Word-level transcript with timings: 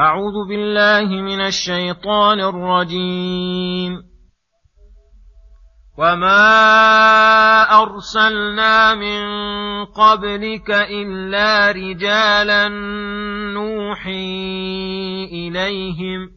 أعوذ 0.00 0.48
بالله 0.48 1.22
من 1.22 1.40
الشيطان 1.40 2.40
الرجيم. 2.40 4.02
وما 5.98 6.42
أرسلنا 7.82 8.94
من 8.94 9.24
قبلك 9.84 10.70
إلا 10.70 11.70
رجالا 11.70 12.68
نوحي 13.54 15.24
إليهم 15.32 16.30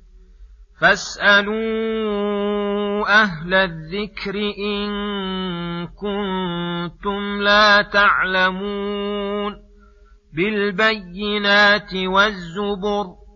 فاسألوا 0.82 1.58
أهل 3.24 3.54
الذكر 3.54 4.36
إن 4.60 4.88
كنتم 5.88 7.42
لا 7.42 7.82
تعلمون 7.82 9.54
بالبينات 10.34 11.94
والزبر 11.96 13.27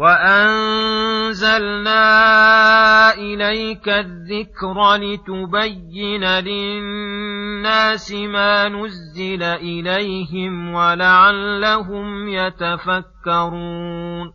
وانزلنا 0.00 1.94
اليك 3.14 3.88
الذكر 3.88 4.94
لتبين 4.96 6.24
للناس 6.24 8.12
ما 8.12 8.68
نزل 8.68 9.42
اليهم 9.42 10.74
ولعلهم 10.74 12.28
يتفكرون 12.28 14.32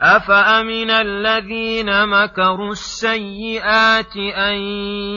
افامن 0.00 0.90
الذين 0.90 2.06
مكروا 2.06 2.72
السيئات 2.72 4.16
ان 4.16 4.54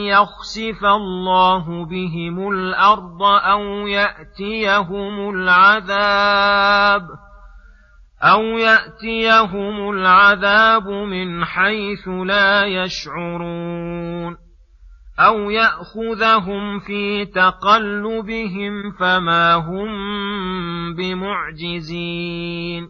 يخسف 0.06 0.84
الله 0.84 1.84
بهم 1.84 2.52
الأرض 2.52 3.22
أو 3.22 3.86
ياتيهم 3.86 5.30
العذاب 5.30 7.27
أو 8.22 8.42
يأتيهم 8.42 9.90
العذاب 9.90 10.88
من 10.88 11.44
حيث 11.44 12.08
لا 12.08 12.64
يشعرون 12.64 14.36
أو 15.20 15.50
يأخذهم 15.50 16.78
في 16.78 17.24
تقلبهم 17.24 18.92
فما 18.92 19.54
هم 19.54 19.88
بمعجزين 20.94 22.88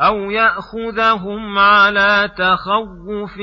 أو 0.00 0.30
يأخذهم 0.30 1.58
على 1.58 2.30
تخوف 2.38 3.36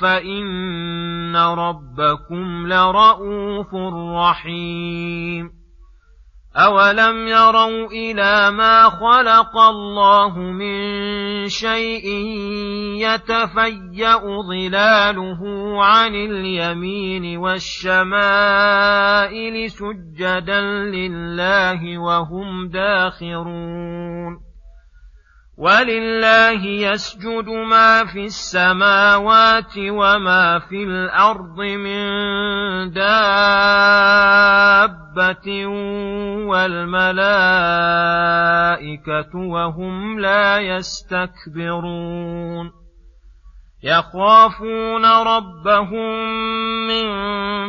فإن 0.00 1.36
ربكم 1.36 2.66
لرءوف 2.66 3.74
رحيم 4.16 5.65
أولم 6.56 7.28
يروا 7.28 7.86
إلى 7.86 8.50
ما 8.50 8.90
خلق 8.90 9.58
الله 9.58 10.38
من 10.38 11.48
شيء 11.48 12.08
يتفيأ 12.96 14.18
ظلاله 14.42 15.40
عن 15.84 16.14
اليمين 16.14 17.36
والشمائل 17.36 18.10
سجدا 19.70 20.60
لله 20.60 21.98
وهم 21.98 22.68
داخرون 22.68 24.46
ولله 25.58 26.66
يسجد 26.66 27.48
ما 27.48 28.04
في 28.04 28.24
السماوات 28.24 29.72
وما 29.78 30.58
في 30.58 30.82
الأرض 30.82 31.60
من 31.60 32.06
دابه 35.16 35.66
والملائكه 36.48 37.32
وهم 39.34 40.20
لا 40.20 40.60
يستكبرون 40.60 42.70
يخافون 43.84 45.04
ربهم 45.04 46.10
من 46.88 47.06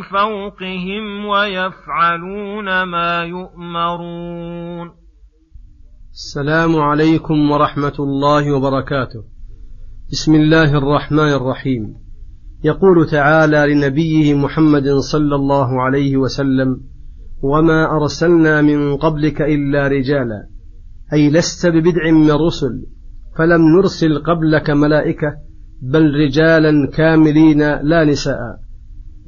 فوقهم 0.01 1.25
ويفعلون 1.25 2.83
ما 2.83 3.23
يؤمرون 3.23 4.91
السلام 6.11 6.75
عليكم 6.75 7.51
ورحمة 7.51 7.93
الله 7.99 8.55
وبركاته. 8.55 9.23
بسم 10.11 10.35
الله 10.35 10.77
الرحمن 10.77 11.33
الرحيم. 11.33 11.95
يقول 12.63 13.09
تعالى 13.11 13.73
لنبيه 13.73 14.33
محمد 14.33 14.89
صلى 15.11 15.35
الله 15.35 15.81
عليه 15.81 16.17
وسلم: 16.17 16.96
وما 17.41 17.95
أرسلنا 17.95 18.61
من 18.61 18.95
قبلك 18.95 19.41
إلا 19.41 19.87
رجالا، 19.87 20.47
أي 21.13 21.29
لست 21.29 21.67
ببدع 21.67 22.11
من 22.11 22.29
الرسل، 22.29 22.85
فلم 23.37 23.61
نرسل 23.77 24.19
قبلك 24.19 24.69
ملائكة، 24.69 25.33
بل 25.81 26.13
رجالا 26.25 26.89
كاملين 26.93 27.59
لا 27.81 28.05
نساء. 28.05 28.39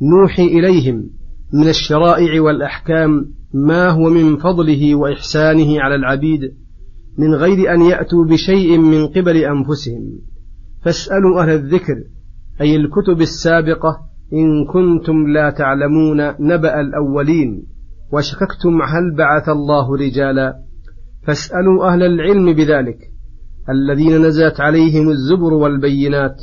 نوحي 0.02 0.44
إليهم 0.44 1.10
من 1.54 1.68
الشرائع 1.68 2.42
والأحكام 2.42 3.26
ما 3.54 3.90
هو 3.90 4.10
من 4.10 4.38
فضله 4.38 4.96
وإحسانه 4.96 5.82
على 5.82 5.96
العبيد 5.96 6.42
من 7.18 7.36
غير 7.36 7.74
أن 7.74 7.82
يأتوا 7.82 8.26
بشيء 8.26 8.78
من 8.78 9.08
قبل 9.08 9.38
أنفسهم. 9.38 10.20
فاسألوا 10.86 11.42
أهل 11.42 11.50
الذكر 11.50 12.04
أي 12.62 12.76
الكتب 12.76 13.22
السابقة 13.22 13.98
إن 14.34 14.66
كنتم 14.66 15.28
لا 15.28 15.50
تعلمون 15.50 16.18
نبأ 16.40 16.82
الأولين. 16.82 17.66
وشككتم 18.14 18.82
هل 18.82 19.16
بعث 19.18 19.50
الله 19.50 19.96
رجالا؟ 19.98 20.54
فاسألوا 21.28 21.94
أهل 21.94 22.04
العلم 22.04 22.54
بذلك 22.54 22.98
الذين 23.70 24.22
نزلت 24.26 24.62
عليهم 24.62 25.10
الزبر 25.10 25.54
والبينات 25.54 26.36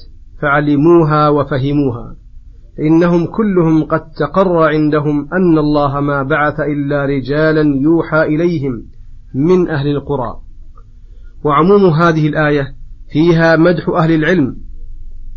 فعلموها 0.42 1.28
وفهموها. 1.28 2.16
إنهم 2.80 3.26
كلهم 3.26 3.84
قد 3.84 4.00
تقر 4.10 4.58
عندهم 4.58 5.28
أن 5.32 5.58
الله 5.58 6.00
ما 6.00 6.22
بعث 6.22 6.60
إلا 6.60 7.04
رجالا 7.04 7.80
يوحى 7.82 8.22
إليهم 8.22 8.82
من 9.34 9.68
أهل 9.68 9.88
القرى. 9.88 10.40
وعموم 11.44 11.86
هذه 11.86 12.28
الآية 12.28 12.74
فيها 13.12 13.56
مدح 13.56 13.88
أهل 13.88 14.12
العلم 14.12 14.56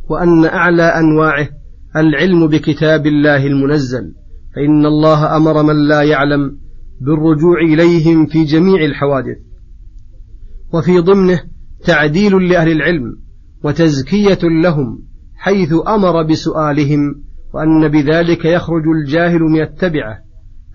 وأن 0.10 0.46
أعلى 0.46 0.84
أنواعه 0.84 1.48
العلم 1.96 2.48
بكتاب 2.48 3.06
الله 3.06 3.48
المنزل. 3.48 4.14
فإن 4.56 4.86
الله 4.86 5.36
أمر 5.36 5.64
من 5.64 5.88
لا 5.88 6.02
يعلم 6.02 6.58
بالرجوع 7.02 7.62
إليهم 7.62 8.26
في 8.26 8.44
جميع 8.44 8.86
الحوادث. 8.86 9.38
وفي 10.74 11.00
ضمنه 11.00 11.44
تعديل 11.86 12.50
لأهل 12.50 12.72
العلم 12.72 13.16
وتزكية 13.64 14.40
لهم 14.44 15.04
حيث 15.36 15.74
أمر 15.88 16.24
بسؤالهم 16.24 17.24
وأن 17.54 17.88
بذلك 17.88 18.46
يخرج 18.46 18.84
الجاهل 18.88 19.40
من 19.42 19.62
التبعة 19.62 20.18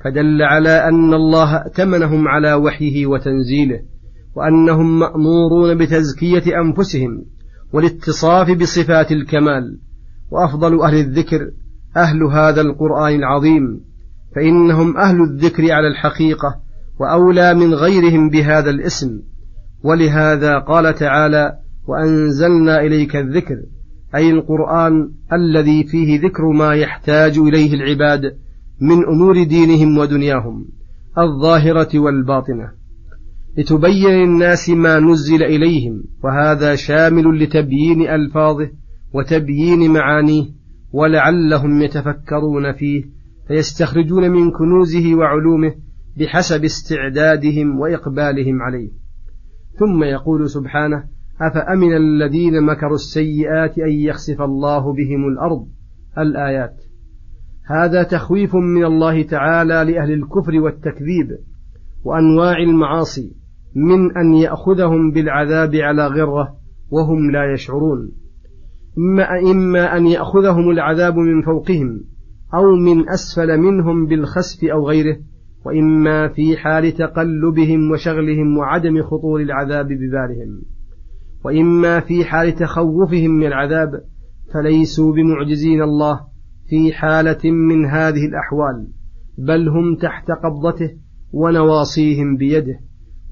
فدل 0.05 0.43
على 0.43 0.89
أن 0.89 1.15
الله 1.15 1.57
ائتمنهم 1.57 2.29
على 2.29 2.55
وحيه 2.55 3.07
وتنزيله 3.07 3.81
وأنهم 4.37 4.99
مأمورون 4.99 5.79
بتزكية 5.79 6.61
أنفسهم 6.61 7.25
والاتصاف 7.73 8.51
بصفات 8.51 9.13
الكمال 9.13 9.79
وأفضل 10.31 10.81
أهل 10.81 10.95
الذكر 10.95 11.51
أهل 11.97 12.23
هذا 12.23 12.61
القرآن 12.61 13.15
العظيم 13.15 13.81
فإنهم 14.35 14.97
أهل 14.97 15.23
الذكر 15.23 15.73
على 15.73 15.89
الحقيقة 15.89 16.61
وأولى 17.01 17.55
من 17.55 17.75
غيرهم 17.75 18.31
بهذا 18.31 18.71
الاسم. 18.71 19.21
ولهذا 19.85 20.59
قال 20.59 20.95
تعالى 20.95 21.59
وأنزلنا 21.89 22.81
إليك 22.81 23.17
الذكر 23.17 23.57
أي 24.15 24.31
القرآن 24.31 25.11
الذي 25.33 25.85
فيه 25.85 26.21
ذكر 26.21 26.49
ما 26.49 26.75
يحتاج 26.75 27.39
إليه 27.39 27.75
العباد 27.75 28.21
من 28.81 29.05
أمور 29.07 29.43
دينهم 29.43 29.99
ودنياهم 29.99 30.69
الظاهرة 31.19 31.99
والباطنة. 31.99 32.71
لتبين 33.59 34.11
للناس 34.11 34.71
ما 34.71 35.01
نزل 35.01 35.43
إليهم 35.43 36.05
وهذا 36.25 36.75
شامل 36.75 37.43
لتبيين 37.43 38.09
ألفاظه 38.09 38.71
وتبيين 39.13 39.91
معانيه. 39.93 40.64
ولعلهم 40.95 41.83
يتفكرون 41.83 42.73
فيه 42.73 43.05
فيستخرجون 43.49 44.31
من 44.31 44.51
كنوزه 44.51 45.15
وعلومه 45.15 45.75
بحسب 46.19 46.65
استعدادهم 46.65 47.81
وإقبالهم 47.81 48.63
عليه. 48.63 48.91
ثم 49.79 50.03
يقول 50.03 50.51
سبحانه 50.51 51.05
أفأمن 51.41 51.97
الذين 51.97 52.63
مكروا 52.63 52.95
السيئات 52.95 53.79
أن 53.79 53.93
يخسف 53.93 54.43
الله 54.43 54.93
بهم 54.93 55.29
الأرض؟ 55.29 55.67
الآيات. 56.19 56.77
هذا 57.67 58.03
تخويف 58.03 58.57
من 58.57 58.85
الله 58.85 59.23
تعالى 59.23 59.93
لأهل 59.93 60.13
الكفر 60.13 60.61
والتكذيب 60.61 61.39
وأنواع 62.05 62.57
المعاصي 62.59 63.37
من 63.75 64.17
أن 64.17 64.35
يأخذهم 64.35 65.11
بالعذاب 65.11 65.75
على 65.75 66.07
غرة 66.07 66.57
وهم 66.91 67.31
لا 67.31 67.53
يشعرون. 67.53 68.24
إما 69.51 69.97
أن 69.97 70.07
يأخذهم 70.07 70.71
العذاب 70.71 71.17
من 71.17 71.43
فوقهم 71.43 72.01
أو 72.55 72.77
من 72.77 73.11
أسفل 73.11 73.59
منهم 73.59 74.07
بالخسف 74.07 74.65
أو 74.65 74.89
غيره 74.89 75.17
وإما 75.67 76.29
في 76.29 76.57
حال 76.57 76.93
تقلبهم 76.93 77.91
وشغلهم 77.91 78.59
وعدم 78.59 79.03
خطور 79.03 79.41
العذاب 79.41 79.87
ببالهم. 79.87 80.63
وإما 81.45 82.01
في 82.01 82.25
حال 82.25 82.55
تخوفهم 82.55 83.31
من 83.31 83.47
العذاب 83.47 83.91
فليسوا 84.55 85.15
بمعجزين 85.15 85.83
الله 85.83 86.21
في 86.69 86.93
حالة 86.93 87.51
من 87.51 87.87
هذه 87.87 88.27
الأحوال 88.27 88.89
بل 89.39 89.69
هم 89.69 89.97
تحت 89.97 90.31
قبضته 90.31 90.91
ونواصيهم 91.33 92.37
بيده. 92.37 92.81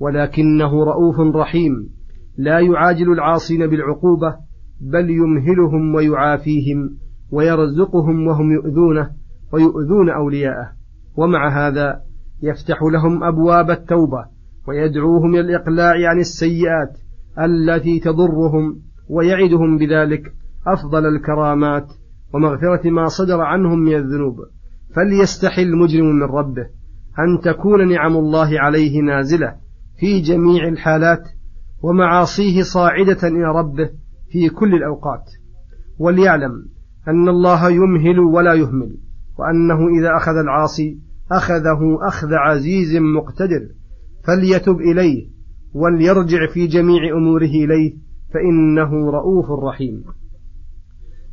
ولكنه 0.01 0.85
رؤوف 0.85 1.37
رحيم 1.37 1.73
لا 2.39 2.61
يعاجل 2.61 3.13
العاصين 3.13 3.67
بالعقوبة 3.67 4.37
بل 4.83 5.11
يمهلهم 5.11 5.95
ويعافيهم 5.95 6.99
ويرزقهم 7.31 8.27
وهم 8.27 8.53
يؤذونه 8.53 9.11
ويؤذون 9.53 10.11
أولياءه. 10.11 10.73
ومع 11.17 11.69
هذا 11.69 12.01
يفتح 12.43 12.83
لهم 12.83 13.25
أبواب 13.25 13.71
التوبة 13.71 14.25
ويدعوهم 14.69 15.35
إلى 15.35 15.41
الإقلاع 15.41 16.11
عن 16.11 16.19
السيئات 16.19 16.99
التي 17.39 18.01
تضرهم 18.01 18.77
ويعدهم 19.09 19.79
بذلك 19.79 20.33
أفضل 20.67 21.07
الكرامات 21.07 21.93
ومغفرة 22.35 22.91
ما 22.91 23.07
صدر 23.07 23.41
عنهم 23.41 23.79
من 23.79 23.95
الذنوب. 23.95 24.37
فليستحي 24.97 25.63
المجرم 25.63 26.07
من 26.07 26.23
ربه 26.23 26.67
أن 27.19 27.41
تكون 27.45 27.89
نعم 27.89 28.17
الله 28.17 28.61
عليه 28.61 29.01
نازلة 29.03 29.55
في 30.01 30.21
جميع 30.21 30.69
الحالات 30.69 31.29
ومعاصيه 31.83 32.63
صاعدة 32.63 33.29
إلى 33.29 33.59
ربه 33.59 33.91
في 34.33 34.49
كل 34.49 34.75
الأوقات. 34.75 35.25
وليعلم 35.99 36.69
أن 37.09 37.29
الله 37.29 37.71
يمهل 37.71 38.19
ولا 38.19 38.55
يهمل 38.55 38.97
وأنه 39.39 40.01
إذا 40.01 40.17
أخذ 40.17 40.37
العاصي 40.37 40.99
أخذه 41.33 41.99
أخذ 42.09 42.35
عزيز 42.35 42.97
مقتدر. 42.97 43.69
فليتب 44.27 44.77
إليه 44.81 45.29
وليرجع 45.75 46.47
في 46.55 46.67
جميع 46.67 47.17
أموره 47.17 47.45
إليه 47.65 47.97
فإنه 48.35 49.11
رؤوف 49.11 49.65
رحيم. 49.65 50.05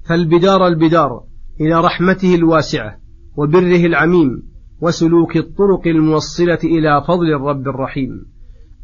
فالبدار 0.10 0.68
البدار 0.68 1.24
إلى 1.62 1.82
رحمته 1.82 2.36
الواسعة 2.36 2.98
وبره 3.38 3.86
العميم 3.86 4.44
وسلوك 4.82 5.38
الطرق 5.38 5.88
الموصلة 5.88 6.60
إلى 6.64 7.04
فضل 7.08 7.34
الرب 7.36 7.68
الرحيم. 7.68 8.10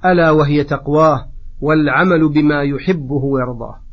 ألا 0.06 0.32
وهي 0.32 0.64
تقواه 0.64 1.26
والعمل 1.62 2.30
بما 2.30 2.64
يحبه 2.64 3.24
ويرضاه. 3.24 3.85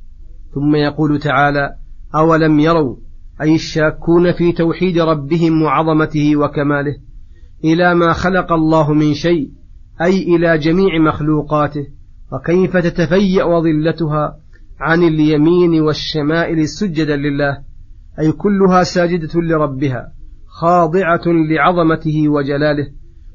ثم 0.54 0.74
يقول 0.74 1.18
تعالى 1.18 1.70
أولم 2.14 2.60
يروا 2.60 2.96
أي 3.42 3.54
الشاكون 3.54 4.32
في 4.32 4.52
توحيد 4.52 4.98
ربهم 4.98 5.62
وعظمته 5.62 6.36
وكماله 6.36 6.94
إلى 7.64 7.94
ما 7.94 8.12
خلق 8.12 8.52
الله 8.52 8.92
من 8.92 9.14
شيء 9.14 9.50
أي 10.02 10.22
إلى 10.22 10.58
جميع 10.58 10.98
مخلوقاته 10.98 11.86
وكيف 12.32 12.76
تتفيأ 12.76 13.60
ظلتها 13.60 14.36
عن 14.80 15.02
اليمين 15.02 15.80
والشمائل 15.80 16.68
سجدا 16.68 17.16
لله 17.16 17.58
أي 18.20 18.32
كلها 18.32 18.82
ساجدة 18.82 19.40
لربها 19.40 20.12
خاضعة 20.46 21.22
لعظمته 21.26 22.28
وجلاله 22.28 22.88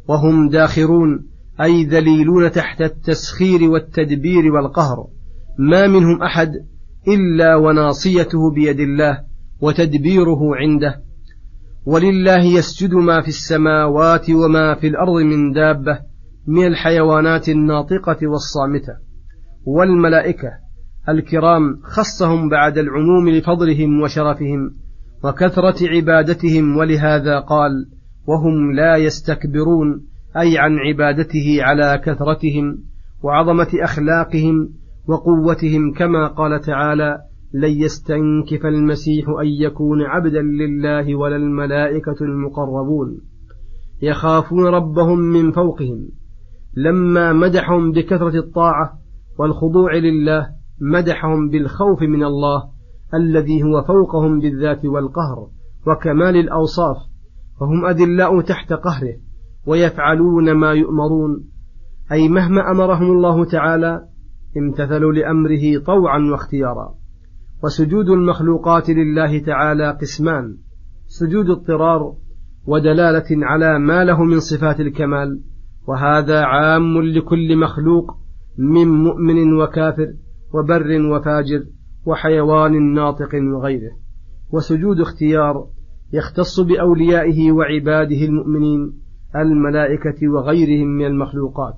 وهم 0.09 0.49
داخرون 0.49 1.27
أي 1.61 1.83
ذليلون 1.83 2.51
تحت 2.51 2.81
التسخير 2.81 3.69
والتدبير 3.69 4.53
والقهر 4.53 5.07
ما 5.59 5.87
منهم 5.87 6.23
أحد 6.23 6.51
إلا 7.07 7.55
وناصيته 7.55 8.51
بيد 8.51 8.79
الله 8.79 9.23
وتدبيره 9.61 10.55
عنده. 10.55 11.01
ولله 11.85 12.43
يسجد 12.43 12.93
ما 12.93 13.21
في 13.21 13.27
السماوات 13.27 14.29
وما 14.29 14.75
في 14.75 14.87
الأرض 14.87 15.21
من 15.21 15.51
دابة 15.51 15.99
من 16.47 16.67
الحيوانات 16.67 17.49
الناطقة 17.49 18.27
والصامتة. 18.27 18.93
والملائكة 19.65 20.49
الكرام 21.09 21.79
خصهم 21.83 22.49
بعد 22.49 22.77
العموم 22.77 23.29
لفضلهم 23.29 24.01
وشرفهم 24.01 24.71
وكثرة 25.23 25.89
عبادتهم 25.89 26.77
ولهذا 26.77 27.39
قال 27.39 27.71
وهم 28.27 28.71
لا 28.71 28.97
يستكبرون 28.97 30.05
أي 30.37 30.57
عن 30.57 30.77
عبادته 30.77 31.57
على 31.61 32.01
كثرتهم 32.05 32.83
وعظمة 33.23 33.67
أخلاقهم 33.83 34.69
وقوتهم 35.07 35.93
كما 35.93 36.27
قال 36.27 36.61
تعالى 36.61 37.17
لن 37.53 37.69
يستنكف 37.69 38.65
المسيح 38.65 39.29
أن 39.29 39.47
يكون 39.47 40.01
عبدا 40.01 40.41
لله 40.41 41.15
ولا 41.15 41.35
الملائكة 41.35 42.15
المقربون 42.21 43.21
يخافون 44.01 44.65
ربهم 44.65 45.19
من 45.19 45.51
فوقهم. 45.51 46.09
لما 46.77 47.33
مدحهم 47.33 47.91
بكثرة 47.91 48.39
الطاعة 48.39 48.93
والخضوع 49.39 49.95
لله 49.95 50.47
مدحهم 50.81 51.49
بالخوف 51.49 52.01
من 52.01 52.23
الله 52.23 52.63
الذي 53.13 53.63
هو 53.63 53.83
فوقهم 53.83 54.39
بالذات 54.39 54.85
والقهر 54.85 55.47
وكمال 55.87 56.35
الأوصاف 56.35 56.97
فهم 57.59 57.85
أذلاء 57.85 58.41
تحت 58.41 58.73
قهره 58.73 59.15
ويفعلون 59.67 60.51
ما 60.51 60.71
يؤمرون. 60.73 61.43
أي 62.11 62.29
مهما 62.29 62.71
أمرهم 62.71 63.11
الله 63.11 63.45
تعالى 63.45 64.07
امتثلوا 64.57 65.13
لأمره 65.13 65.83
طوعا 65.85 66.19
واختيارا. 66.31 66.95
وسجود 67.63 68.09
المخلوقات 68.09 68.89
لله 68.89 69.39
تعالى 69.39 69.97
قسمان. 70.01 70.57
سجود 71.05 71.49
اضطرار 71.49 72.15
ودلالة 72.65 73.25
على 73.31 73.79
ما 73.79 74.03
له 74.03 74.23
من 74.23 74.39
صفات 74.39 74.79
الكمال. 74.79 75.41
وهذا 75.87 76.41
عام 76.41 77.01
لكل 77.01 77.57
مخلوق 77.57 78.11
من 78.57 78.87
مؤمن 78.87 79.53
وكافر 79.53 80.13
وبر 80.53 81.01
وفاجر 81.11 81.63
وحيوان 82.05 82.93
ناطق 82.93 83.29
وغيره. 83.33 83.91
وسجود 84.53 84.99
اختيار 84.99 85.67
يختص 86.13 86.59
بأوليائه 86.59 87.51
وعباده 87.51 88.25
المؤمنين 88.25 88.93
الملائكة 89.35 90.27
وغيرهم 90.27 90.87
من 90.87 91.05
المخلوقات. 91.05 91.77